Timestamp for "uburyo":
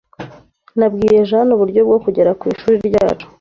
1.53-1.81